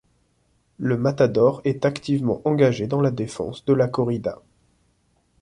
Le 0.79 0.97
matador 0.97 1.61
est 1.63 1.85
activement 1.85 2.41
engagé 2.43 2.87
dans 2.87 3.01
la 3.01 3.11
défense 3.11 3.65
de 3.65 3.73
la 3.73 3.87
corrida. 3.87 4.41